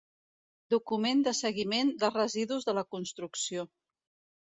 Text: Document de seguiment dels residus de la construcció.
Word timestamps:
Document 0.73 1.21
de 1.27 1.35
seguiment 1.41 1.93
dels 2.05 2.19
residus 2.19 2.69
de 2.71 2.79
la 2.81 2.89
construcció. 2.97 3.71